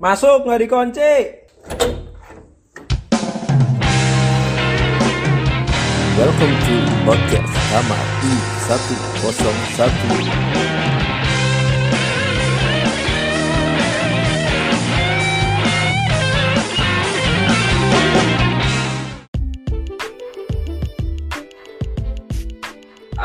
Masuk 0.00 0.48
nggak 0.48 0.64
dikunci. 0.64 1.12
Welcome 6.16 6.56
to 6.56 6.76
podcast 7.04 7.52
kamar 7.68 8.04
I101 8.24 10.89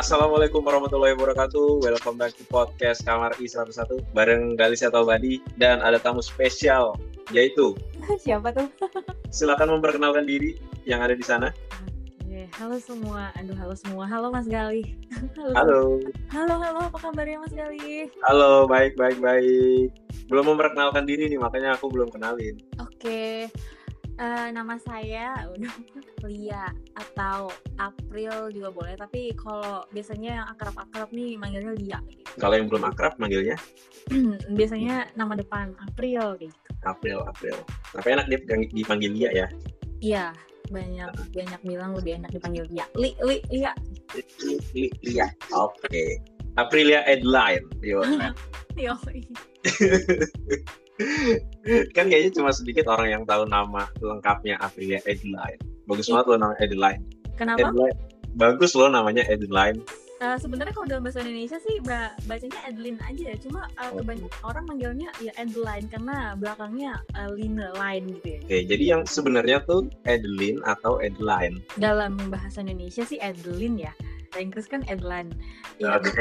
Assalamualaikum 0.05 0.61
warahmatullahi 0.61 1.17
wabarakatuh. 1.17 1.81
Welcome 1.81 2.21
back 2.21 2.37
to 2.37 2.45
podcast 2.45 3.01
Kamar 3.01 3.33
I101 3.41 4.13
bareng 4.13 4.53
Galis 4.53 4.85
atau 4.85 5.01
Badi 5.01 5.41
dan 5.57 5.81
ada 5.81 5.97
tamu 5.97 6.21
spesial 6.21 6.93
yaitu 7.33 7.73
Siapa 8.21 8.53
tuh? 8.53 8.69
silakan 9.33 9.73
memperkenalkan 9.73 10.29
diri 10.29 10.61
yang 10.85 11.01
ada 11.01 11.17
di 11.17 11.25
sana. 11.25 11.49
Oke, 12.21 12.45
halo 12.53 12.77
semua. 12.77 13.33
Aduh, 13.33 13.57
halo 13.57 13.73
semua. 13.73 14.05
Halo 14.05 14.29
Mas 14.29 14.45
Gali. 14.45 14.93
Halo. 15.57 15.97
Halo, 16.29 16.53
halo. 16.61 16.85
Apa 16.85 17.09
kabarnya 17.09 17.41
Mas 17.41 17.57
Gali? 17.57 18.05
Halo, 18.29 18.69
baik 18.69 18.93
baik 19.01 19.17
baik. 19.17 19.89
Belum 20.29 20.53
memperkenalkan 20.53 21.09
diri 21.09 21.33
nih, 21.33 21.41
makanya 21.41 21.81
aku 21.81 21.89
belum 21.89 22.13
kenalin. 22.13 22.61
Oke. 22.77 23.49
Eh, 24.19 24.47
nama 24.51 24.75
saya 24.79 25.47
udah 25.51 25.73
Lia 26.31 26.65
atau 26.97 27.51
April 27.77 28.49
juga 28.49 28.69
boleh. 28.73 28.95
Tapi 28.97 29.35
kalau 29.37 29.85
biasanya 29.93 30.41
yang 30.41 30.47
akrab-akrab 30.55 31.09
nih 31.13 31.37
manggilnya 31.37 31.73
Lia. 31.77 31.99
Gitu. 32.09 32.41
Kalau 32.41 32.55
yang 32.57 32.67
belum 32.67 32.83
akrab 32.87 33.13
manggilnya 33.21 33.55
biasanya 34.57 35.09
nama 35.13 35.37
depan 35.37 35.75
April 35.85 36.37
gitu. 36.41 36.55
April, 36.85 37.25
April. 37.25 37.57
Tapi 37.93 38.07
enak 38.13 38.25
dia 38.29 38.39
dipanggil 38.73 39.11
Lia 39.13 39.29
ya. 39.33 39.47
Iya, 40.03 40.25
banyak 40.69 41.09
banyak 41.33 41.61
bilang 41.65 41.97
lebih 41.97 42.21
enak 42.21 42.29
dipanggil 42.33 42.65
Lia. 42.69 42.85
Li, 42.97 43.17
Li, 43.25 43.37
Lia. 43.49 43.73
Li- 44.13 44.61
Li- 44.73 44.95
Lia. 45.01 45.27
Oke. 45.53 46.21
Aprilia 46.55 47.03
Adeline. 47.03 47.67
Yo. 47.83 47.99
Yo. 48.79 48.93
kan 51.95 52.11
kayaknya 52.11 52.35
cuma 52.35 52.51
sedikit 52.51 52.91
orang 52.91 53.07
yang 53.07 53.23
tahu 53.23 53.47
nama 53.47 53.87
lengkapnya 54.03 54.59
Aprilia 54.59 54.99
Adeline. 55.07 55.57
Bagus 55.87 56.11
banget 56.11 56.25
loh 56.27 56.37
nama 56.37 56.53
Adeline. 56.59 57.01
Kenapa? 57.39 57.71
Adeline. 57.71 57.97
Bagus 58.35 58.75
loh 58.75 58.91
namanya 58.91 59.23
Adeline. 59.25 59.79
Eh, 60.15 60.37
sebenarnya 60.39 60.71
kalau 60.71 60.87
dalam 60.87 61.03
bahasa 61.03 61.19
Indonesia 61.19 61.59
sih 61.59 61.75
ba- 61.83 62.15
bacanya 62.23 62.55
Adeline 62.63 62.99
aja 63.03 63.35
ya. 63.35 63.37
Cuma 63.39 63.67
uh, 63.75 63.91
Oh. 63.91 63.99
kebanyakan 63.99 64.41
orang 64.43 64.63
manggilnya 64.67 65.09
ya 65.19 65.31
Adeline 65.35 65.87
karena 65.87 66.35
belakangnya 66.35 66.91
uh, 67.15 67.31
line 67.31 67.59
line 67.75 68.05
gitu 68.19 68.27
ya. 68.27 68.39
Oke, 68.43 68.59
jadi 68.67 68.83
yang 68.95 69.01
sebenarnya 69.03 69.63
tuh 69.63 69.87
Adeline 70.03 70.59
atau 70.63 70.99
Adeline. 70.99 71.59
Dalam 71.75 72.15
bahasa 72.27 72.63
Indonesia 72.63 73.03
sih 73.03 73.19
Adeline 73.19 73.87
ya. 73.87 73.93
Bahasa 74.31 74.39
Inggris 74.39 74.67
kan 74.67 74.83
Adeline. 74.87 75.31
Ya, 75.79 75.95
Oke. 75.95 76.11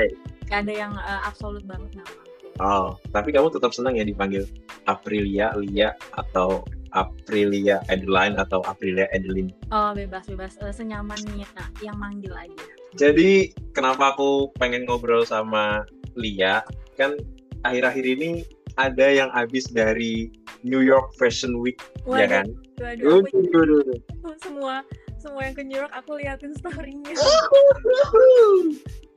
gak 0.47 0.67
ada 0.67 0.75
yang 0.75 0.93
uh, 0.95 1.21
absolut 1.27 1.63
banget 1.63 1.99
nama. 1.99 2.15
Oh, 2.63 2.95
tapi 3.11 3.35
kamu 3.35 3.51
tetap 3.51 3.75
senang 3.75 3.99
ya 3.99 4.07
dipanggil 4.07 4.47
Aprilia, 4.87 5.53
Lia 5.57 5.93
atau 6.17 6.65
Aprilia 6.95 7.83
Adeline 7.91 8.39
atau 8.39 8.63
Aprilia 8.65 9.11
Adeline. 9.11 9.51
Oh 9.75 9.91
bebas 9.91 10.31
bebas 10.31 10.55
Eh, 10.63 10.71
senyamannya 10.71 11.47
nah, 11.59 11.69
yang 11.83 11.99
manggil 11.99 12.31
aja. 12.33 12.55
Jadi 12.95 13.51
kenapa 13.75 14.15
aku 14.15 14.55
pengen 14.55 14.87
ngobrol 14.87 15.27
sama 15.27 15.83
Lia? 16.15 16.63
Kan 16.95 17.19
akhir-akhir 17.67 18.07
ini 18.07 18.47
ada 18.79 19.11
yang 19.11 19.31
habis 19.35 19.67
dari 19.71 20.31
New 20.63 20.83
York 20.83 21.15
Fashion 21.19 21.59
Week, 21.59 21.79
ya 22.07 22.27
kan? 22.27 22.47
Waduh, 22.79 23.23
Waduh, 23.27 23.51
waduh, 23.51 23.77
waduh. 23.83 24.37
semua 24.47 24.87
semua 25.19 25.41
yang 25.47 25.57
ke 25.59 25.63
New 25.67 25.79
York 25.79 25.93
aku 25.95 26.21
liatin 26.21 26.55
storynya. 26.55 27.15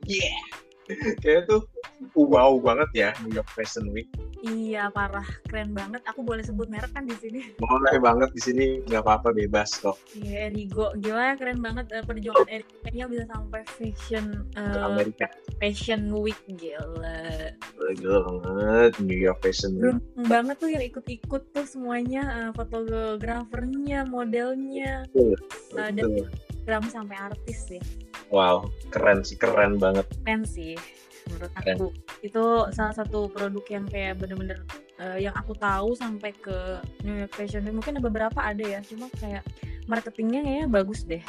Yeah. 0.08 0.40
Kayaknya 1.20 1.42
tuh 1.52 1.62
wow 2.16 2.56
banget 2.56 2.88
ya 2.96 3.08
New 3.20 3.36
York 3.36 3.44
Fashion 3.52 3.92
Week. 3.92 4.08
Iya 4.44 4.90
parah 4.92 5.26
keren 5.46 5.74
banget. 5.74 6.02
Aku 6.10 6.22
boleh 6.22 6.42
sebut 6.44 6.70
merek 6.70 6.90
kan 6.94 7.04
di 7.06 7.16
sini. 7.18 7.40
Boleh 7.62 7.96
banget 7.98 8.30
di 8.34 8.40
sini 8.40 8.64
nggak 8.86 9.02
apa-apa 9.04 9.34
bebas 9.34 9.78
kok 9.82 9.96
Iya 10.16 10.48
Erigo 10.50 10.94
gimana 10.98 11.36
keren 11.36 11.60
banget 11.60 11.86
eh, 11.92 12.04
perjuangan 12.04 12.48
Erigo 12.48 13.06
bisa 13.10 13.24
sampai 13.28 13.62
fashion 13.76 14.24
eh, 14.56 14.80
Amerika. 14.82 15.26
fashion 15.58 16.10
week 16.14 16.38
gila. 16.58 17.52
Gila 17.98 18.18
banget 18.42 18.92
New 19.02 19.18
York 19.18 19.40
Fashion 19.42 19.76
Week. 19.78 19.94
Beruntung 19.98 20.26
banget 20.26 20.56
tuh 20.58 20.70
yang 20.70 20.84
ikut-ikut 20.84 21.42
tuh 21.52 21.66
semuanya 21.66 22.22
eh, 22.46 22.50
fotografernya, 22.54 24.06
modelnya, 24.06 25.04
Betul, 25.12 25.34
eh, 25.76 25.90
dan 25.92 26.84
sampai 26.88 27.16
artis 27.16 27.58
sih. 27.64 27.82
Wow, 28.28 28.68
keren 28.92 29.24
sih, 29.24 29.40
keren 29.40 29.80
banget. 29.80 30.04
Keren 30.24 30.44
sih 30.44 30.76
menurut 31.28 31.52
Keren. 31.54 31.76
aku. 31.76 31.86
Itu 32.20 32.44
salah 32.72 32.94
satu 32.96 33.28
produk 33.28 33.64
yang 33.68 33.84
kayak 33.86 34.18
bener-bener 34.18 34.58
eh, 34.98 35.22
yang 35.22 35.34
aku 35.36 35.52
tahu 35.54 35.92
sampai 35.94 36.32
ke 36.32 36.80
New 37.04 37.14
York 37.14 37.32
Fashion 37.36 37.62
Week. 37.62 37.76
Mungkin 37.76 37.96
ada 37.96 38.02
beberapa 38.02 38.40
ada 38.40 38.64
ya, 38.64 38.80
cuma 38.82 39.06
kayak 39.20 39.44
marketingnya 39.86 40.42
kayaknya 40.42 40.66
bagus 40.68 41.04
deh 41.04 41.22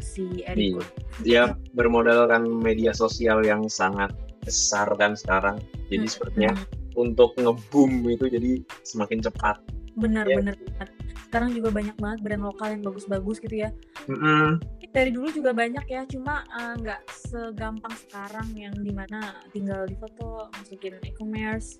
si 0.00 0.40
Erigo. 0.48 0.80
Dia 1.20 1.52
bermodalkan 1.76 2.48
media 2.48 2.96
sosial 2.96 3.44
yang 3.44 3.68
sangat 3.68 4.14
besar 4.40 4.88
kan 4.96 5.12
sekarang. 5.12 5.60
Jadi 5.92 6.06
Hmm, 6.08 6.12
sepertinya 6.12 6.52
hmm. 6.56 6.96
untuk 6.96 7.36
nge-boom 7.36 8.08
itu 8.08 8.26
jadi 8.26 8.64
semakin 8.82 9.20
cepat. 9.20 9.60
bener 9.98 10.24
Iya. 10.24 10.36
bener 10.40 10.54
banget. 10.56 10.88
Sekarang 11.30 11.54
juga 11.54 11.70
banyak 11.70 11.94
banget 11.94 12.18
brand 12.26 12.42
lokal 12.42 12.74
yang 12.74 12.82
bagus-bagus 12.82 13.38
gitu 13.38 13.54
ya. 13.54 13.70
Mm-mm. 14.10 14.58
Dari 14.90 15.14
dulu 15.14 15.30
juga 15.30 15.54
banyak 15.54 15.86
ya, 15.86 16.02
cuma 16.10 16.42
eh, 16.50 16.74
nggak 16.74 17.06
segampang 17.06 17.94
sekarang 17.94 18.50
yang 18.58 18.74
di 18.74 18.90
mana 18.90 19.38
tinggal 19.54 19.86
di 19.86 19.94
foto 19.94 20.50
masukin 20.50 20.98
e-commerce, 21.06 21.78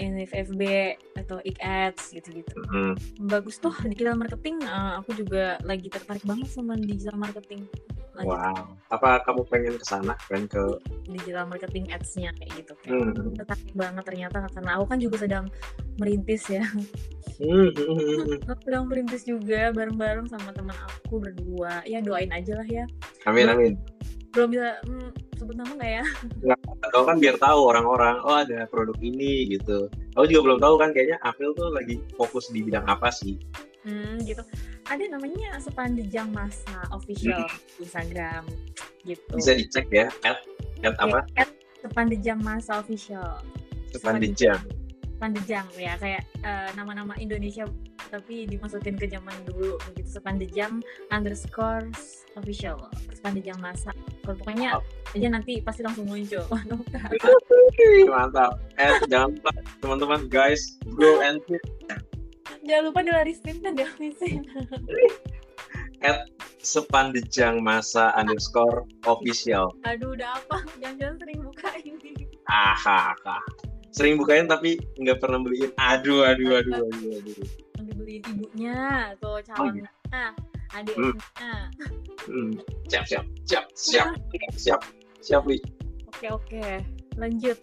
NFFB 0.00 0.62
atau 1.12 1.44
ads 1.60 2.16
gitu-gitu. 2.16 2.56
Mm-mm. 2.56 2.96
Bagus 3.28 3.60
tuh 3.60 3.76
digital 3.84 4.16
marketing. 4.16 4.64
eh, 4.64 4.92
aku 4.96 5.12
juga 5.12 5.60
lagi 5.60 5.92
tertarik 5.92 6.24
banget 6.24 6.48
sama 6.48 6.72
digital 6.80 7.20
marketing. 7.20 7.68
Lanjut 8.16 8.32
Wow. 8.32 8.64
Apa 8.90 9.20
kamu 9.22 9.44
pengen 9.46 9.74
ke 9.76 9.84
sana? 9.84 10.16
Pengen 10.24 10.48
ke 10.48 10.62
digital 11.04 11.44
marketing 11.44 11.92
ads-nya 11.92 12.32
kayak 12.32 12.64
gitu. 12.64 12.72
Kayak 12.80 13.12
Hmm. 13.12 13.36
tertarik 13.36 13.70
banget 13.76 14.04
ternyata 14.08 14.48
karena 14.50 14.70
aku 14.80 14.84
kan 14.88 14.98
juga 14.98 15.16
sedang 15.20 15.44
merintis 15.98 16.46
ya. 16.46 16.62
Hmm, 17.40 17.72
hmm, 17.72 17.92
hmm, 17.96 18.18
hmm. 18.20 18.38
Aku 18.52 18.60
sedang 18.68 18.84
merintis 18.84 19.24
juga 19.24 19.72
bareng-bareng 19.72 20.28
sama 20.28 20.52
teman 20.52 20.76
aku 20.76 21.24
berdua. 21.24 21.80
Ya 21.88 22.04
doain 22.04 22.28
aja 22.28 22.52
lah 22.52 22.68
ya. 22.68 22.84
Amin 23.24 23.48
amin. 23.48 23.80
Belum 24.36 24.52
bisa 24.52 24.76
hmm, 24.84 25.08
sebut 25.40 25.56
nama 25.56 25.72
nggak 25.72 25.92
ya? 26.00 26.04
Kau 26.92 27.08
kan 27.08 27.16
biar 27.16 27.40
tahu 27.40 27.72
orang-orang, 27.72 28.20
oh 28.28 28.36
ada 28.44 28.68
produk 28.68 28.94
ini 29.00 29.56
gitu. 29.56 29.88
Aku 30.20 30.28
juga 30.28 30.52
belum 30.52 30.58
tahu 30.60 30.74
kan 30.76 30.92
kayaknya 30.92 31.16
April 31.24 31.56
tuh 31.56 31.72
lagi 31.72 31.96
fokus 32.20 32.52
di 32.52 32.60
bidang 32.60 32.84
apa 32.84 33.08
sih? 33.08 33.40
Hmm, 33.88 34.20
gitu. 34.28 34.44
Ada 34.84 35.08
namanya 35.08 35.56
Sepandejang 35.56 36.28
Masa 36.36 36.84
official 36.92 37.48
Instagram 37.80 38.44
gitu. 39.08 39.32
Bisa 39.32 39.56
dicek 39.56 39.88
ya. 39.88 40.12
At, 40.28 40.44
at 40.84 40.92
apa? 41.00 41.24
At 41.40 41.48
Sepandejang 41.80 42.44
Masa 42.44 42.84
official. 42.84 43.40
Sepandejang. 43.88 44.60
Sepandejang 44.60 44.79
ya 45.76 45.94
kayak 46.00 46.24
eh, 46.40 46.70
nama-nama 46.74 47.12
Indonesia 47.20 47.68
tapi 48.08 48.48
dimasukin 48.48 48.96
ke 48.96 49.06
zaman 49.06 49.36
dulu 49.46 49.76
begitu 49.92 50.18
Sepandejang 50.18 50.82
underscore 51.12 51.86
official 52.34 52.88
Sepandejang 53.12 53.60
Masa. 53.60 53.92
Kalau 54.24 54.36
pokoknya 54.40 54.80
aja 55.12 55.28
nanti 55.28 55.60
pasti 55.60 55.84
langsung 55.84 56.08
muncul. 56.08 56.42
Mantap. 58.10 58.58
Eh, 58.80 58.96
jangan 59.06 59.36
lupa 59.36 59.52
teman-teman 59.84 60.20
guys, 60.32 60.80
bro 60.96 61.20
and 61.20 61.38
sis, 61.46 61.62
Jangan 62.64 62.82
lupa 62.90 63.00
dilarisin 63.04 63.56
dan 63.60 63.76
dihabisin. 63.76 64.44
sepandejang 66.60 67.64
masa 67.64 68.12
underscore 68.16 68.84
official. 69.08 69.72
Aduh 69.88 70.12
udah 70.12 70.36
apa? 70.36 70.64
Jangan-jangan 70.80 71.16
sering 71.20 71.40
buka 71.44 71.70
ini. 71.80 72.12
Aha, 72.48 73.16
Sering 73.90 74.14
bukain 74.18 74.46
tapi 74.46 74.78
nggak 74.98 75.18
pernah 75.18 75.42
beliin. 75.42 75.74
Aduh, 75.78 76.22
aduh, 76.22 76.62
aduh, 76.62 76.86
aduh, 76.86 77.10
aduh. 77.18 77.36
Yang 77.78 77.84
dibeliin 77.90 78.22
ibunya 78.30 78.78
atau 79.18 79.42
calonnya, 79.42 79.90
adiknya. 80.70 81.54
Hmm. 82.30 82.52
Siap, 82.86 83.04
siap, 83.10 83.24
siap, 83.46 83.64
siap, 83.74 84.08
siap, 84.54 84.80
siap, 85.18 85.42
Li. 85.46 85.58
Oke 86.06 86.26
oke, 86.30 86.66
lanjut. 87.18 87.58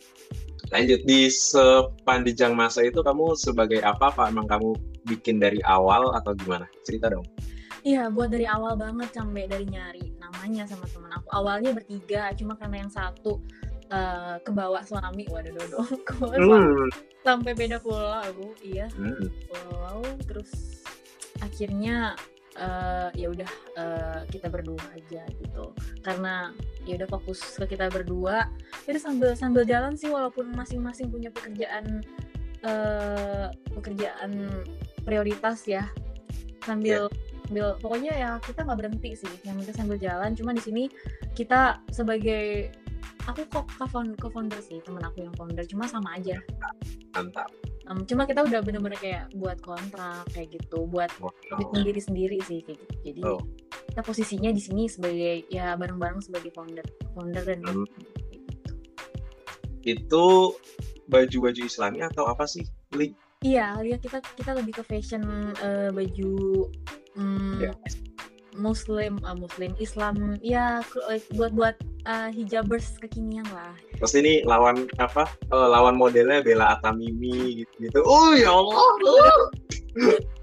Lanjut 0.68 1.00
di 1.08 1.32
sepanjang 1.32 2.52
masa 2.52 2.84
itu 2.84 3.00
kamu 3.00 3.40
sebagai 3.40 3.80
apa? 3.80 4.12
Pak 4.12 4.28
emang 4.28 4.52
kamu 4.52 4.76
bikin 5.08 5.40
dari 5.40 5.64
awal 5.64 6.12
atau 6.12 6.36
gimana? 6.36 6.68
Cerita 6.84 7.08
dong. 7.08 7.24
Iya, 7.88 8.12
buat 8.12 8.28
dari 8.28 8.44
awal 8.44 8.76
banget 8.76 9.16
sampai 9.16 9.48
dari 9.48 9.64
nyari 9.64 10.12
namanya 10.20 10.68
sama 10.68 10.84
teman 10.92 11.08
aku. 11.16 11.32
Awalnya 11.32 11.72
bertiga, 11.72 12.36
cuma 12.36 12.60
karena 12.60 12.84
yang 12.84 12.92
satu 12.92 13.40
eh, 13.88 14.36
ke 14.42 14.52
bawah 14.52 14.82
tsunami 14.84 15.24
waduh 15.30 15.54
dodo 15.54 15.80
ke 16.08 16.14
bawah 16.18 16.36
tsunami. 16.36 16.68
Hmm. 16.68 16.90
sampai 17.24 17.52
beda 17.52 17.78
pulau 17.80 18.24
aku 18.24 18.56
iya 18.64 18.88
Hmm. 18.96 19.28
pulau. 19.48 20.00
Terus 20.24 20.52
akhirnya 21.40 22.16
eh, 22.58 23.10
ya 23.14 23.28
udah 23.30 23.52
eh, 23.78 24.20
kita 24.32 24.48
berdua 24.50 24.82
aja 24.96 25.24
gitu. 25.30 25.66
Karena 26.02 26.50
ya 26.88 26.96
udah 26.98 27.10
fokus 27.12 27.44
ke 27.54 27.76
kita 27.76 27.92
berdua. 27.92 28.48
Jadi 28.88 28.98
sambil 28.98 29.36
sambil 29.36 29.68
jalan 29.68 29.94
sih 29.94 30.08
walaupun 30.08 30.50
masing-masing 30.56 31.12
punya 31.12 31.30
pekerjaan 31.30 32.02
eh, 32.64 33.48
pekerjaan 33.76 34.32
prioritas 35.04 35.68
ya. 35.68 35.86
Sambil 36.64 37.08
sambil 37.48 37.80
pokoknya 37.80 38.12
ya 38.12 38.32
kita 38.44 38.64
nggak 38.66 38.80
berhenti 38.80 39.12
sih. 39.16 39.34
Yang 39.46 39.56
penting 39.68 39.76
sambil 39.78 39.98
jalan. 40.00 40.32
Cuma 40.36 40.52
di 40.56 40.64
sini 40.64 40.84
kita 41.36 41.80
sebagai 41.92 42.72
aku 43.28 43.42
kok 43.52 43.68
co-founder 43.78 44.60
sih 44.64 44.80
temen 44.82 45.04
aku 45.04 45.28
yang 45.28 45.36
founder 45.36 45.64
cuma 45.68 45.86
sama 45.86 46.16
aja 46.16 46.40
Mantap. 47.18 47.50
Em, 47.88 48.04
cuma 48.04 48.28
kita 48.28 48.44
udah 48.44 48.60
bener-bener 48.62 49.00
kayak 49.00 49.32
buat 49.40 49.58
kontrak 49.64 50.28
kayak 50.36 50.60
gitu, 50.60 50.86
buat 50.92 51.08
Wow. 51.24 51.32
sendiri 51.72 51.98
sendiri 52.04 52.38
sih 52.44 52.60
kayak 52.62 52.78
gitu. 52.84 52.96
Jadi 53.10 53.22
Oh. 53.24 53.42
kita 53.90 54.02
posisinya 54.04 54.52
di 54.52 54.60
sini 54.62 54.92
sebagai 54.92 55.48
ya 55.48 55.74
bareng-bareng 55.80 56.20
sebagai 56.20 56.52
founder, 56.52 56.84
founder 57.16 57.42
dan 57.48 57.64
Hmm. 57.64 57.88
gitu. 58.30 58.72
Itu 59.88 60.26
baju-baju 61.08 61.62
Islami 61.64 62.04
atau 62.04 62.28
apa 62.28 62.44
sih? 62.44 62.68
Li? 62.92 63.16
Iya, 63.42 63.80
lihat 63.80 64.04
kita 64.04 64.20
kita 64.36 64.52
lebih 64.60 64.78
ke 64.78 64.84
fashion 64.84 65.24
eh, 65.56 65.90
baju 65.90 66.68
mm, 67.16 67.58
Ya. 67.64 67.72
Muslim, 68.58 69.22
ah, 69.24 69.38
Muslim, 69.38 69.72
Islam, 69.78 70.36
ya 70.42 70.82
like, 71.08 71.24
buat 71.38 71.54
buat 71.54 71.76
eh, 72.10 72.30
hijabers 72.34 72.98
kekinian 73.00 73.46
lah. 73.54 73.72
Terus 74.02 74.14
ini 74.18 74.42
lawan 74.44 74.90
apa? 74.98 75.30
Eh, 75.54 75.68
lawan 75.70 75.96
modelnya 75.96 76.42
Bella 76.42 76.76
Atamimi 76.78 77.64
gitu. 77.64 77.88
gitu. 77.88 78.00
Oh 78.04 78.34
ya 78.34 78.52
Allah. 78.52 78.82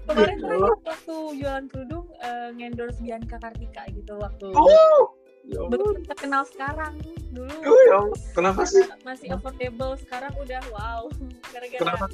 Kemarin 0.05 0.37
terakhir 0.37 0.77
waktu 0.85 1.15
jualan 1.41 1.65
kerudung 1.71 2.05
eh, 2.23 2.49
ngendorse 2.55 2.99
Bianca 3.03 3.37
Kartika 3.39 3.83
gitu 3.91 4.13
waktu 4.19 4.47
Oh. 4.55 5.11
Ya 5.45 5.61
belum 5.61 6.01
terkenal 6.09 6.41
sekarang 6.49 6.97
dulu 7.29 7.53
Oh 7.69 7.79
ya. 7.85 7.99
Kenapa 8.33 8.65
sih? 8.65 8.81
masih 9.05 9.29
affordable 9.37 9.93
sekarang 10.01 10.33
udah 10.41 10.57
wow 10.73 11.05
gara-gara 11.53 12.09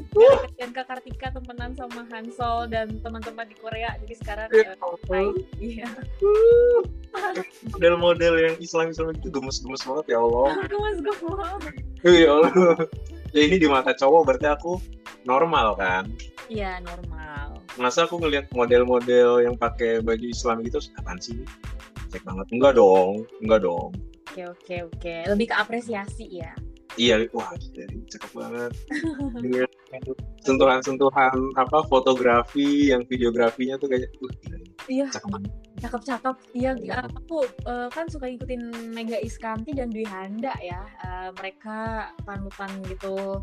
Bianca 0.59 0.83
Kartika 0.83 1.31
temenan 1.31 1.71
sama 1.79 2.03
Hansol 2.11 2.67
dan 2.67 2.99
teman-teman 2.99 3.47
di 3.47 3.55
Korea 3.55 3.95
jadi 4.03 4.15
sekarang 4.19 4.47
Ya 4.51 4.75
ya 4.75 4.97
baik 5.07 5.35
iya 5.63 5.87
Model-model 7.71 8.33
yang 8.39 8.55
Islam-Islam 8.59 9.15
itu 9.15 9.27
gemes-gemes 9.31 9.83
banget 9.83 10.05
ya 10.15 10.19
Allah. 10.19 10.47
gue 10.71 11.15
wow 11.23 11.57
Ya 12.03 12.29
Allah. 12.31 12.51
Ya 13.31 13.41
ini 13.47 13.55
di 13.59 13.67
mata 13.71 13.95
cowok 13.95 14.21
berarti 14.27 14.47
aku 14.47 14.75
normal 15.23 15.79
kan. 15.79 16.11
iya 16.51 16.83
normal 16.83 17.55
Masa 17.79 18.03
aku 18.03 18.19
ngeliat 18.19 18.51
model-model 18.51 19.47
yang 19.47 19.55
pakai 19.55 20.03
baju 20.03 20.27
Islam 20.27 20.59
gitu, 20.67 20.83
apaan 20.99 21.15
sih? 21.23 21.39
Cek 22.11 22.23
banget. 22.27 22.45
Enggak 22.51 22.73
dong, 22.75 23.23
enggak 23.41 23.61
dong. 23.63 23.91
oke 24.31 24.43
oke 24.55 24.75
oke 24.87 25.15
lebih 25.27 25.51
ke 25.51 25.55
apresiasi 25.59 26.39
ya 26.39 26.51
Iya, 26.99 27.23
wah, 27.31 27.47
jadi 27.71 27.95
cakep 28.03 28.31
banget. 28.35 28.71
Dengan 29.39 29.67
sentuhan-sentuhan 30.43 31.55
apa 31.55 31.87
fotografi, 31.87 32.91
yang 32.91 33.07
videografinya 33.07 33.79
tuh 33.79 33.87
kayak, 33.87 34.11
uh, 34.19 34.27
iya 34.91 35.07
cakep 35.07 35.29
banget. 35.31 35.51
cakep-cakep 35.79 36.35
iya 36.51 36.71
aku 36.99 37.47
eh, 37.47 37.87
kan 37.95 38.05
suka 38.11 38.27
ngikutin 38.27 38.91
Mega 38.91 39.15
Iskanti 39.23 39.71
dan 39.71 39.87
Dwi 39.87 40.03
Handa 40.03 40.51
ya 40.59 40.83
Eh, 40.83 41.29
mereka 41.39 42.11
panutan 42.27 42.71
gitu 42.87 43.39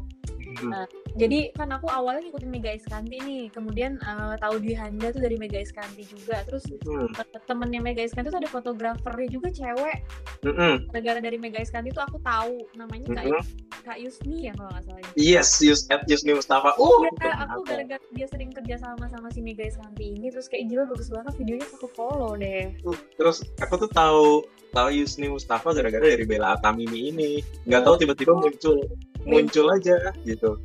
Hmm. 0.48 0.72
Jadi 1.14 1.52
kan 1.54 1.70
aku 1.70 1.86
awalnya 1.86 2.26
ngikutin 2.26 2.50
Mega 2.50 2.72
Iskanti 2.72 3.16
nih 3.22 3.42
kemudian 3.48 3.96
eh, 3.96 4.34
tahu 4.36 4.58
Dwi 4.58 4.74
Handa 4.74 5.08
tuh 5.08 5.22
dari 5.22 5.36
Mega 5.36 5.56
Iskanti 5.56 6.04
juga 6.04 6.42
terus 6.44 6.66
Hmm. 6.84 7.08
eh, 7.08 7.40
temennya 7.46 7.80
Mega 7.80 8.02
Iskanti 8.02 8.28
tuh 8.28 8.40
ada 8.40 8.50
fotografernya 8.50 9.28
juga 9.30 9.48
cewek 9.48 9.96
Mm-mm. 10.44 10.92
negara 10.92 11.18
dari 11.18 11.38
Mega 11.38 11.58
Iskanti 11.58 11.90
tuh 11.90 12.02
aku 12.02 12.18
tahu 12.20 12.66
namanya 12.74 13.08
Kak, 13.14 13.24
Mm-mm. 13.24 13.42
Kak 13.82 13.98
Yusni 13.98 14.50
ya 14.50 14.52
kalau 14.52 14.68
nggak 14.74 14.84
salah 14.84 15.00
Yes, 15.16 15.48
use 15.58 15.88
at 15.88 16.04
Yusni 16.04 16.36
Mustafa. 16.36 16.76
Oh, 16.76 17.00
Iya, 17.18 17.32
aku 17.48 17.64
gara-gara 17.64 18.02
dia 18.12 18.26
sering 18.28 18.52
kerja 18.52 18.76
sama 18.76 19.08
sama 19.08 19.32
si 19.32 19.40
Mega 19.40 19.64
Iskanti 19.64 20.14
ini 20.14 20.28
terus 20.28 20.46
kayak 20.46 20.68
gila 20.68 20.84
bagus 20.86 21.08
banget 21.08 21.32
videonya 21.36 21.66
aku 21.72 21.88
follow 21.92 22.36
deh 22.36 22.68
Terus 23.16 23.42
aku 23.58 23.74
tuh 23.86 23.90
tahu 23.90 24.44
tahu 24.68 24.88
Yusni 24.92 25.26
Mustafa 25.26 25.72
gara-gara 25.72 26.04
dari 26.04 26.28
Bella 26.28 26.54
Atamimi 26.54 27.08
ini. 27.08 27.40
Nggak 27.64 27.82
tahu 27.82 27.94
tiba-tiba 27.96 28.36
muncul 28.36 28.84
muncul 29.24 29.66
aja 29.72 29.96
gitu. 30.22 30.60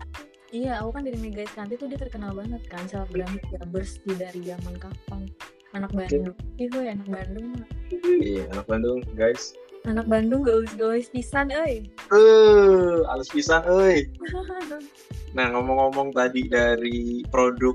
Iya, 0.54 0.86
aku 0.86 0.94
kan 0.94 1.02
dari 1.02 1.18
Mega 1.18 1.42
Iskanti 1.42 1.82
tuh 1.82 1.90
dia 1.90 1.98
terkenal 1.98 2.30
banget 2.38 2.62
kan 2.70 2.86
selebgram 2.86 3.42
Jabers 3.50 3.98
di 4.06 4.14
dari 4.14 4.38
zaman 4.46 4.78
kapan. 4.78 5.26
Anak 5.74 5.90
Bandung. 5.98 6.38
Ih, 6.62 6.70
woy, 6.78 6.94
anak 6.94 7.10
Bandung. 7.10 7.58
Iya, 8.22 8.46
anak 8.54 8.66
Bandung, 8.70 9.02
guys. 9.18 9.58
Anak 9.90 10.06
Bandung 10.06 10.46
gaulis-gaulis 10.46 11.10
pisan, 11.10 11.50
euy. 11.50 11.90
Eh, 12.14 12.98
halus 13.10 13.34
pisan, 13.34 13.66
euy. 13.66 14.06
Nah, 15.34 15.50
ngomong-ngomong 15.50 16.14
tadi 16.14 16.46
dari 16.46 17.26
produk 17.34 17.74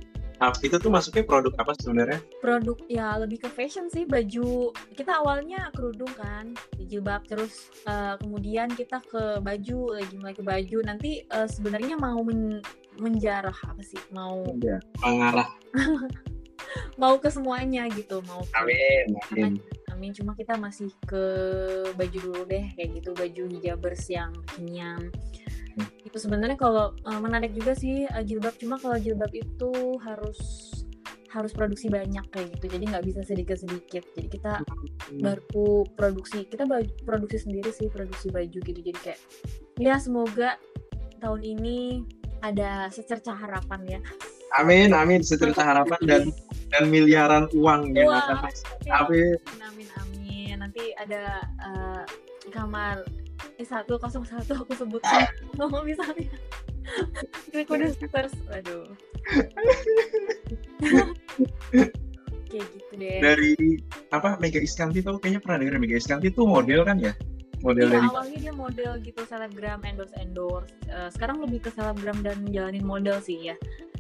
itu 0.63 0.77
tuh 0.79 0.91
masuknya 0.91 1.27
produk 1.27 1.53
apa 1.59 1.75
sebenarnya? 1.79 2.23
Produk 2.39 2.79
ya 2.87 3.19
lebih 3.19 3.43
ke 3.43 3.49
fashion 3.51 3.91
sih, 3.91 4.07
baju. 4.07 4.71
Kita 4.95 5.23
awalnya 5.23 5.71
kerudung 5.75 6.11
kan, 6.15 6.55
jilbab 6.79 7.27
terus 7.27 7.69
eh, 7.85 8.15
kemudian 8.23 8.71
kita 8.71 9.03
ke 9.03 9.43
baju, 9.43 9.99
lagi 9.99 10.15
mulai 10.15 10.35
ke 10.35 10.45
baju. 10.47 10.79
Nanti 10.87 11.27
eh, 11.27 11.49
sebenarnya 11.51 11.99
mau 11.99 12.23
men- 12.23 12.63
menjarah 12.99 13.55
apa 13.67 13.83
sih? 13.83 13.99
Mau 14.15 14.47
Iya. 14.59 14.79
Mengarah. 15.03 15.49
mau 17.03 17.17
ke 17.19 17.31
semuanya 17.31 17.87
gitu, 17.91 18.23
mau 18.27 18.43
ke 18.43 18.55
Amin. 18.59 19.07
Amin. 19.31 19.53
Amin. 19.91 20.11
Cuma 20.15 20.35
kita 20.39 20.55
masih 20.55 20.91
ke 21.07 21.23
baju 21.99 22.19
dulu 22.19 22.43
deh, 22.47 22.71
kayak 22.79 23.03
gitu 23.03 23.11
baju 23.15 23.43
hijabers 23.59 24.07
yang 24.11 24.31
kekinian. 24.47 25.11
Hmm. 25.79 25.89
Itu 26.03 26.19
sebenarnya 26.19 26.59
kalau 26.59 26.93
eh, 26.99 27.21
menarik 27.23 27.55
juga 27.55 27.73
sih 27.79 28.05
eh, 28.05 28.25
jilbab. 28.27 28.59
Cuma 28.59 28.77
kalau 28.83 28.99
jilbab 28.99 29.31
itu 29.31 29.71
harus 30.03 30.39
harus 31.29 31.53
produksi 31.53 31.93
banyak 31.93 32.25
kayak 32.35 32.59
gitu. 32.59 32.67
Jadi 32.75 32.85
nggak 32.89 33.05
bisa 33.07 33.21
sedikit-sedikit. 33.23 34.03
Jadi 34.17 34.29
kita 34.33 34.65
baru 35.23 35.87
produksi, 35.95 36.49
kita 36.49 36.65
baju, 36.67 36.89
produksi 37.05 37.47
sendiri 37.47 37.71
sih 37.71 37.87
produksi 37.93 38.33
baju 38.33 38.59
gitu. 38.59 38.81
Jadi 38.83 38.99
kayak 38.99 39.21
ya 39.79 40.01
semoga 40.01 40.59
tahun 41.23 41.41
ini 41.45 42.03
ada 42.43 42.91
secerca 42.91 43.35
harapan 43.35 43.99
ya. 43.99 44.01
Amin, 44.57 44.97
amin. 44.97 45.21
Secerca 45.21 45.61
harapan 45.61 46.01
dan 46.09 46.23
dan 46.73 46.89
miliaran 46.89 47.47
uang 47.53 47.93
masuk. 47.93 48.65
Amin. 48.89 49.37
amin 49.61 49.89
amin 50.01 50.57
nanti 50.57 50.93
ada 50.97 51.45
eh, 51.45 52.03
kamar 52.51 53.05
eh 53.59 53.67
satu 53.67 53.99
kosong 53.99 54.23
satu 54.23 54.55
aku 54.63 54.73
sebutkan 54.75 55.27
ngomong 55.59 55.83
misalnya. 55.83 56.31
Recorders 57.53 57.99
aduh 58.49 58.89
kayak 62.49 62.67
gitu 62.73 62.93
deh. 62.97 63.19
Dari 63.21 63.53
apa 64.11 64.41
Mega 64.41 64.61
Iskanti 64.61 65.05
tuh 65.05 65.21
kayaknya 65.21 65.41
pernah 65.45 65.59
dengar 65.63 65.77
Mega 65.79 65.97
Iskanti 66.01 66.33
tuh 66.33 66.49
model 66.49 66.83
kan 66.83 66.97
ya? 66.97 67.13
Model 67.61 67.91
Iya, 67.91 67.95
dari 67.99 68.09
awalnya 68.09 68.39
dia 68.39 68.55
model 68.55 68.93
gitu 69.03 69.21
selebgram 69.27 69.83
endorse 69.83 70.15
endorse. 70.17 70.71
Eh, 70.87 71.11
sekarang 71.11 71.43
lebih 71.43 71.67
ke 71.67 71.71
selebgram 71.75 72.23
dan 72.23 72.47
jalanin 72.55 72.87
model 72.87 73.19
sih 73.19 73.53
ya. 73.53 73.57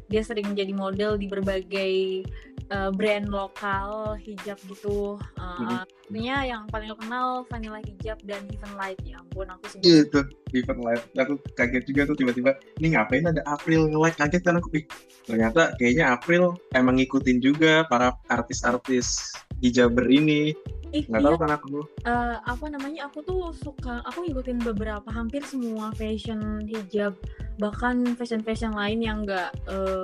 Dia 0.09 0.25
sering 0.25 0.57
jadi 0.57 0.73
model 0.73 1.21
di 1.21 1.29
berbagai 1.29 2.25
eh, 2.69 2.91
brand 2.93 3.27
lokal 3.29 4.17
hijab 4.21 4.59
gitu. 4.69 5.17
Mhm. 5.37 5.85
Tentunya 6.09 6.37
yang 6.57 6.65
paling 6.73 6.93
kenal 6.97 7.45
Vanilla 7.53 7.81
Hijab 7.85 8.17
dan 8.25 8.41
Heaven 8.49 8.73
Light 8.81 9.01
ya 9.05 9.21
ampun 9.21 9.45
aku 9.53 9.65
sebut 9.77 9.85
gitu 9.85 10.21
event 10.57 10.81
live 10.81 11.05
aku 11.21 11.35
kaget 11.53 11.85
juga 11.85 12.09
tuh 12.09 12.17
tiba-tiba 12.17 12.57
ini 12.81 12.97
ngapain 12.97 13.29
ada 13.29 13.45
April 13.45 13.93
nge-like? 13.93 14.17
Kaget 14.17 14.43
kan 14.45 14.57
aku 14.57 14.69
ih 14.81 14.85
ternyata 15.29 15.77
kayaknya 15.77 16.17
April 16.17 16.57
emang 16.73 16.97
ngikutin 16.97 17.39
juga 17.45 17.85
para 17.93 18.17
artis-artis 18.33 19.37
hijaber 19.61 20.07
ini. 20.09 20.55
Ih, 20.89 21.05
nggak 21.05 21.21
iya, 21.21 21.29
tahu 21.29 21.37
kan 21.37 21.51
aku. 21.53 21.79
Eh, 22.01 22.37
apa 22.49 22.65
namanya 22.73 23.13
aku 23.13 23.21
tuh 23.21 23.53
suka 23.53 24.01
aku 24.09 24.25
ngikutin 24.25 24.65
beberapa 24.65 25.05
hampir 25.13 25.45
semua 25.45 25.93
fashion 25.93 26.65
hijab. 26.65 27.13
Bahkan 27.61 28.17
fashion 28.17 28.41
fashion 28.41 28.73
lain 28.73 29.05
yang 29.05 29.29
enggak 29.29 29.53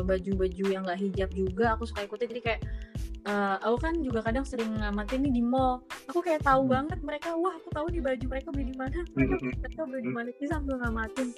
baju-baju 0.05 0.65
yang 0.69 0.85
enggak 0.85 1.01
hijab 1.01 1.31
juga 1.33 1.73
aku 1.73 1.89
suka 1.89 2.05
ikutin. 2.05 2.29
Jadi 2.37 2.43
kayak 2.45 2.61
eh, 3.25 3.57
aku 3.65 3.77
kan 3.81 3.97
juga 4.05 4.21
kadang 4.21 4.45
sering 4.45 4.77
ngamatin 4.77 5.25
nih 5.25 5.33
di 5.33 5.41
mall. 5.41 5.81
Aku 6.13 6.21
kayak 6.21 6.45
tahu 6.45 6.69
Hmm. 6.69 6.77
banget 6.77 7.01
mereka 7.01 7.33
wah 7.33 7.57
aku 7.57 7.73
tahu 7.73 7.89
nih 7.89 8.05
baju 8.05 8.25
mereka 8.29 8.49
beli 8.53 8.67
di 8.69 8.77
mana. 8.77 8.99
Mereka, 9.17 9.35
mereka 9.65 9.81
beli 9.89 10.01
di 10.05 10.13
mana 10.13 10.29
jadi 10.37 10.49
sambil 10.53 10.77
ngamatin. 10.85 11.29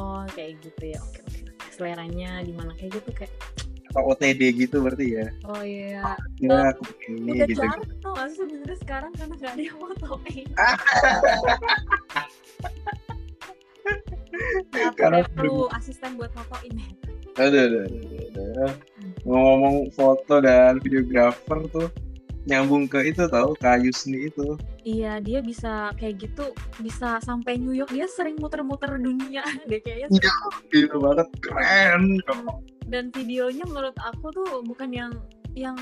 Oh 0.00 0.24
kayak 0.32 0.56
gitu 0.64 0.84
ya. 0.88 0.98
Oke 1.04 1.20
oke 1.20 1.40
seleranya 1.68 2.40
di 2.40 2.56
mana 2.56 2.72
kayak 2.80 2.96
gitu 2.96 3.10
kayak 3.12 3.32
OTD 4.02 4.40
gitu 4.66 4.82
berarti 4.82 5.06
ya 5.22 5.26
oh 5.46 5.62
iya 5.62 6.02
ya 6.42 6.72
aku 6.74 6.82
ini 7.10 7.30
udah 7.38 7.46
gitu 7.46 7.62
jarang 7.62 7.82
tau 8.02 8.12
gak 8.16 8.26
sih 8.32 8.36
sebenarnya 8.42 8.78
sekarang 8.82 9.12
karena 9.14 9.34
gak 9.38 9.52
ada 9.54 9.62
yang 9.62 9.76
mau 9.78 9.94
tau 9.98 10.16
Nggak 14.74 14.98
Karena 14.98 15.22
perlu- 15.30 15.70
asisten 15.70 16.18
buat 16.18 16.32
fotoin 16.34 16.74
aduh, 17.34 17.66
aduh, 17.66 17.82
aduh. 17.86 18.72
Ngomong 19.26 19.90
foto 19.90 20.38
dan 20.38 20.78
videografer 20.78 21.58
tuh 21.70 21.88
nyambung 22.44 22.84
ke 22.86 23.10
itu 23.10 23.24
tahu 23.26 23.56
kayu 23.56 23.90
seni 23.90 24.28
itu. 24.28 24.54
Iya, 24.84 25.16
dia 25.24 25.40
bisa 25.40 25.90
kayak 25.96 26.28
gitu, 26.28 26.52
bisa 26.78 27.16
sampai 27.24 27.56
New 27.56 27.72
York. 27.72 27.88
Dia 27.90 28.04
sering 28.04 28.36
muter-muter 28.36 29.00
dunia 29.00 29.40
deh 29.70 29.80
kayaknya. 29.80 30.12
Iya. 30.12 30.34
Gitu 30.68 30.94
banget 31.00 31.28
keren. 31.40 32.20
Dan 32.94 33.10
videonya 33.10 33.66
menurut 33.66 33.98
aku 33.98 34.30
tuh 34.30 34.62
bukan 34.62 34.86
yang 34.88 35.10
yang 35.54 35.74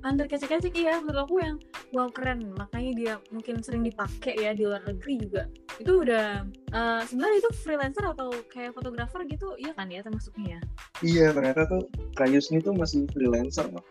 under 0.00 0.24
kecek-kecek 0.24 0.72
iya 0.72 0.96
menurut 0.96 1.24
aku 1.24 1.40
yang 1.40 1.56
wow 1.92 2.08
keren 2.08 2.52
makanya 2.54 2.92
dia 2.94 3.14
mungkin 3.28 3.60
sering 3.60 3.80
dipakai 3.80 4.32
ya 4.34 4.52
di 4.52 4.64
luar 4.64 4.80
negeri 4.84 5.20
juga 5.20 5.44
itu 5.76 5.92
udah 6.04 6.40
eh, 6.72 7.00
sebenarnya 7.04 7.36
itu 7.38 7.50
freelancer 7.58 8.04
atau 8.06 8.32
kayak 8.48 8.72
fotografer 8.72 9.24
gitu 9.24 9.52
iya 9.56 9.72
kan 9.72 9.88
ya 9.88 10.00
termasuknya 10.00 10.56
ya 10.56 10.60
Iya 10.98 11.26
ternyata 11.32 11.68
tuh 11.68 11.84
kayu 12.12 12.40
seni 12.40 12.58
tuh 12.58 12.72
masih 12.72 13.04
freelancer 13.08 13.68
loh. 13.68 13.84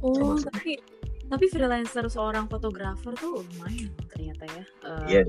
oh 0.00 0.36
Termasuk. 0.36 0.48
tapi 0.52 0.72
tapi 1.28 1.44
freelancer 1.48 2.04
seorang 2.06 2.44
fotografer 2.44 3.16
tuh 3.16 3.40
lumayan 3.56 3.88
ternyata 4.06 4.44
ya 4.46 4.64
eh, 4.84 5.04
Iya 5.08 5.20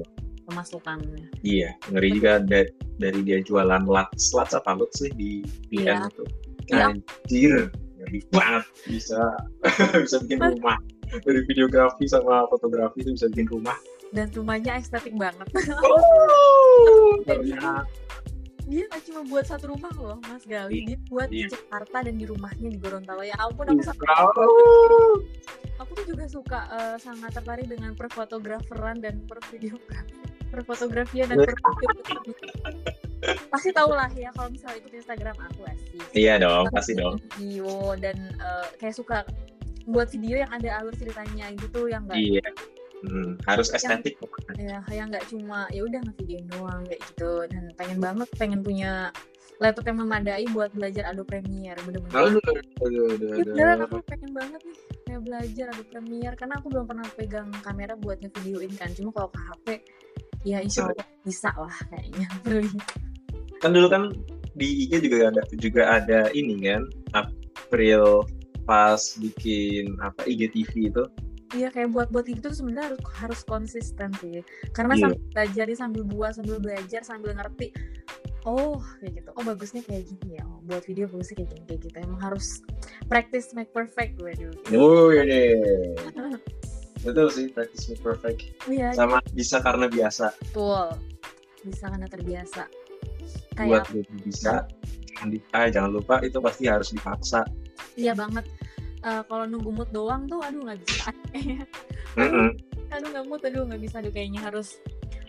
pemasukannya 0.43 1.32
Iya 1.39 1.70
ngeri 1.88 2.10
juga 2.12 2.43
da- 2.43 2.74
dari 3.00 3.20
dia 3.24 3.39
jualan 3.39 3.88
lats 3.88 4.36
lats 4.36 4.51
apa 4.51 4.75
lut 4.75 4.91
sih 4.91 5.08
di 5.10 5.39
Iya. 5.72 5.96
PM 5.96 6.12
itu. 6.12 6.24
Iya. 6.67 6.86
Anjir 6.91 7.72
ngeri 8.00 8.20
banget. 8.29 8.63
Bisa 8.86 9.22
bisa 10.03 10.15
bikin 10.24 10.39
rumah. 10.39 10.77
Dari 11.13 11.41
videografi 11.46 12.05
sama 12.05 12.48
fotografi 12.48 13.01
itu 13.01 13.13
bisa 13.13 13.27
bikin 13.29 13.48
rumah. 13.50 13.77
dan 14.13 14.29
rumahnya 14.29 14.77
estetik 14.77 15.17
banget. 15.17 15.50
Oh, 15.82 17.17
ternyata. 17.25 17.82
Dia 18.63 18.86
nggak 18.88 19.03
cuma 19.03 19.22
buat 19.25 19.43
satu 19.43 19.74
rumah 19.74 19.91
loh 19.93 20.22
mas 20.24 20.46
Gali 20.46 20.86
dia 20.86 20.98
buat 21.10 21.27
di 21.27 21.43
Iya. 21.43 21.51
Jakarta 21.51 21.98
dan 22.05 22.15
di 22.15 22.24
rumahnya 22.24 22.70
di 22.70 22.77
Gorontalo. 22.77 23.22
Ya 23.22 23.34
ampun 23.41 23.67
aku 23.67 23.82
sampai 23.82 24.05
Oh. 24.13 25.17
aku 25.75 25.91
tuh 25.98 26.05
juga 26.08 26.25
suka 26.29 26.60
eh, 26.70 26.96
sangat 26.98 27.34
tertarik 27.34 27.67
dengan 27.67 27.91
perfotograferan 27.91 29.01
dan 29.01 29.20
pervideografi 29.25 30.13
perfotografian 30.48 31.27
dan 31.27 31.38
pervideografi 31.50 32.32
pasti 33.48 33.70
tau 33.70 33.89
lah 33.89 34.10
ya 34.12 34.30
kalau 34.32 34.50
misalnya 34.50 34.77
ikut 34.80 34.94
Instagram 34.94 35.36
aku 35.42 35.62
asik 35.65 36.01
Iya 36.12 36.34
dong, 36.38 36.65
pasti 36.70 36.94
dong. 36.94 37.15
video 37.36 37.72
dan 37.98 38.15
eh, 38.34 38.68
kayak 38.77 38.94
suka 38.94 39.18
buat 39.84 40.08
video 40.08 40.39
yang 40.39 40.51
ada 40.51 40.80
alur 40.80 40.94
ceritanya 40.94 41.51
gitu 41.53 41.86
yang 41.86 42.03
enggak 42.03 42.20
Iya. 42.20 42.48
Hmm, 43.03 43.36
harus 43.44 43.68
estetik 43.68 44.15
pokoknya. 44.15 44.56
ya 44.56 44.80
yang 44.96 45.12
nggak 45.12 45.27
cuma 45.27 45.68
ya 45.68 45.84
udah 45.84 46.00
ngevideoin 46.01 46.48
doang 46.50 46.82
kayak 46.86 47.03
gitu 47.03 47.32
dan 47.46 47.63
pengen 47.75 48.00
banget 48.00 48.30
pengen 48.34 48.60
punya 48.60 49.12
laptop 49.60 49.86
yang 49.86 50.00
memadai 50.00 50.48
buat 50.50 50.72
belajar 50.72 51.03
Adobe 51.06 51.36
Premiere 51.36 51.75
bener-bener 51.84 52.15
Aduh, 52.15 52.39
aduh, 52.39 52.63
aduh, 52.80 53.03
aduh. 53.12 53.44
beneran 53.44 53.80
aku 53.82 54.00
pengen 54.08 54.32
banget 54.32 54.62
nih 54.63 54.77
kayak 55.03 55.22
belajar 55.22 55.65
Adobe 55.70 55.89
Premiere 55.89 56.36
karena 56.36 56.53
aku 56.56 56.68
belum 56.70 56.86
pernah 56.86 57.08
pegang 57.12 57.50
kamera 57.60 57.94
buat 57.94 58.18
ngevideoin 58.18 58.72
kan 58.72 58.89
cuma 58.96 59.12
kalau 59.12 59.30
ke 59.30 59.39
HP 59.42 59.65
ya 60.44 60.58
insya 60.60 60.88
Allah 60.88 61.08
bisa 61.22 61.51
lah 61.51 61.75
kayaknya 61.86 62.27
Kan 63.63 63.72
dulu 63.72 63.88
kan 63.88 64.12
di 64.53 64.84
IG 64.86 65.08
juga 65.08 65.32
ada 65.32 65.41
juga 65.55 65.82
ada 65.98 66.27
ini 66.36 66.60
kan 66.62 66.84
April 67.15 68.27
pas 68.67 69.00
bikin 69.17 69.96
apa 70.00 70.27
IGTV 70.27 70.91
itu. 70.91 71.03
Iya 71.53 71.70
kayak 71.70 71.93
buat 71.93 72.08
buat 72.10 72.25
itu 72.25 72.41
tuh 72.41 72.51
sebenarnya 72.51 72.91
harus 72.91 73.01
harus 73.13 73.41
konsisten 73.46 74.10
sih 74.17 74.41
karena 74.74 74.98
Iya. 74.98 75.01
sambil 75.05 75.22
belajar 75.32 75.65
sambil 75.77 76.03
buat 76.03 76.32
sambil 76.34 76.58
belajar 76.58 77.01
sambil 77.05 77.32
ngerti 77.38 77.70
oh 78.43 78.82
kayak 78.98 79.22
gitu 79.22 79.29
oh 79.38 79.43
bagusnya 79.46 79.86
kayak 79.86 80.10
gini 80.10 80.41
ya 80.41 80.43
oh, 80.50 80.58
buat 80.65 80.82
video 80.82 81.05
bagusnya 81.05 81.46
kayak 81.46 81.50
gini 81.53 81.63
kayak 81.70 81.82
gitu 81.86 81.98
emang 82.01 82.17
harus 82.20 82.65
practice 83.05 83.53
make 83.53 83.70
perfect 83.70 84.17
gue 84.17 84.34
dulu 84.34 84.58
Oh 84.74 85.13
ini. 85.13 85.53
Betul 87.05 87.27
sih 87.29 87.46
practice 87.53 87.86
make 87.86 88.01
perfect. 88.01 88.50
iya 88.65 88.89
Sama 88.98 89.22
bisa 89.38 89.62
karena 89.62 89.86
biasa. 89.86 90.34
betul 90.50 90.89
bisa 91.62 91.86
karena 91.86 92.08
terbiasa 92.10 92.65
kayak 93.53 93.70
Buat 93.70 93.84
jadi 93.89 94.13
bisa 94.24 94.53
jangan 95.13 95.27
di, 95.30 95.38
ah, 95.53 95.68
jangan 95.70 95.92
lupa 95.94 96.15
itu 96.22 96.38
pasti 96.42 96.63
harus 96.68 96.89
dipaksa. 96.92 97.42
iya 97.96 98.12
banget 98.13 98.46
Eh, 99.03 99.20
kalau 99.27 99.44
nunggu 99.44 99.68
mood 99.68 99.89
doang 99.92 100.24
tuh 100.32 100.39
aduh 100.39 100.63
nggak 100.63 100.80
bisa 100.80 101.12
Mm-mm. 102.20 102.56
aduh 102.88 103.08
nggak 103.12 103.25
mood 103.27 103.44
aduh 103.44 103.68
nggak 103.68 103.82
bisa 103.84 104.00
aduh 104.00 104.15
kayaknya 104.15 104.39
harus 104.39 104.80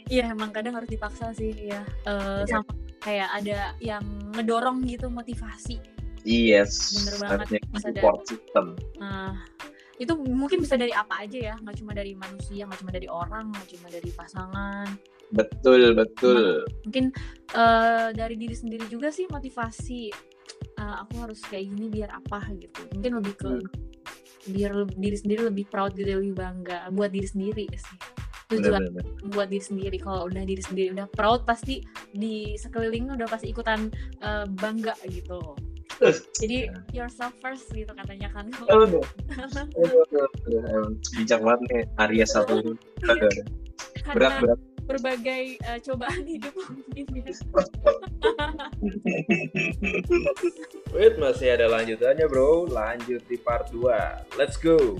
iya 0.06 0.30
emang 0.30 0.54
kadang 0.54 0.78
harus 0.78 0.86
dipaksa 0.86 1.34
sih 1.34 1.50
ya 1.58 1.82
Eh, 2.06 2.46
Iya. 2.46 2.62
sama 2.62 2.70
kayak 3.02 3.28
ada 3.34 3.74
yang 3.82 4.04
ngedorong 4.38 4.86
gitu 4.86 5.10
motivasi 5.10 5.82
Yes. 6.24 7.04
Bener 7.04 7.14
banget. 7.20 7.60
Bisa 7.68 7.90
system. 8.24 8.66
nah 8.96 9.36
itu 9.98 10.10
mungkin 10.16 10.62
bisa 10.62 10.74
dari 10.78 10.90
apa 10.90 11.26
aja 11.26 11.52
ya 11.52 11.54
nggak 11.58 11.76
cuma 11.82 11.92
dari 11.98 12.14
manusia 12.14 12.66
nggak 12.66 12.78
cuma 12.78 12.92
dari 12.94 13.06
orang 13.10 13.50
nggak 13.52 13.68
cuma 13.74 13.86
dari 13.90 14.10
pasangan 14.10 14.86
Betul 15.34 15.92
betul. 15.92 16.62
mungkin 16.82 17.10
eh, 17.50 18.08
dari 18.10 18.34
diri 18.34 18.54
sendiri 18.54 18.86
juga 18.86 19.10
sih 19.10 19.26
motivasi 19.26 20.02
Eh, 20.74 20.96
aku 21.00 21.22
harus 21.22 21.38
kayak 21.40 21.70
gini 21.70 21.86
biar 21.88 22.10
apa 22.10 22.42
gitu 22.52 22.82
mungkin 22.90 23.22
lebih 23.22 23.34
ke 23.36 23.46
Hmm. 23.46 23.62
biar 24.44 24.72
diri 24.92 25.16
sendiri 25.16 25.40
lebih 25.46 25.64
proud 25.64 25.94
gitu 25.94 26.10
lebih 26.10 26.34
bangga 26.34 26.90
buat 26.90 27.08
diri 27.08 27.24
sendiri 27.24 27.64
sih 27.70 27.96
tujuan 28.50 28.82
Bener-bener. 28.82 29.30
buat 29.30 29.48
diri 29.48 29.62
sendiri 29.62 29.96
kalau 29.96 30.26
udah 30.26 30.42
diri 30.42 30.60
sendiri 30.60 30.92
udah 30.92 31.06
proud 31.08 31.46
pasti 31.46 31.78
di 32.10 32.52
sekeliling 32.54 33.08
udah 33.08 33.24
pasti 33.24 33.48
ikutan 33.48 33.86
eh, 34.20 34.44
bangga 34.50 34.98
gitu 35.06 35.54
jadi 36.34 36.58
yourself 36.90 37.32
first 37.38 37.70
gitu 37.70 37.94
katanya 37.94 38.28
kan 38.28 38.50
Aduh. 38.66 38.98
Aduh, 38.98 39.00
aduh, 39.78 40.26
aduh. 40.42 40.62
Emang 40.68 40.92
bijak 41.14 41.40
banget 41.40 41.60
nih 41.62 41.82
Arya 41.96 42.26
satu 42.26 42.60
aduh. 43.08 43.30
berat 44.10 44.34
berat 44.42 44.60
berbagai 44.84 45.56
eh, 45.58 45.78
cobaan 45.80 46.24
hidup 46.24 46.54
mungkin 46.68 47.06
ya 47.12 47.32
Wait, 50.94 51.18
masih 51.18 51.58
ada 51.58 51.66
lanjutannya 51.66 52.26
bro. 52.30 52.70
Lanjut 52.70 53.24
di 53.26 53.34
part 53.40 53.72
2. 53.74 54.38
Let's 54.38 54.54
go. 54.54 54.94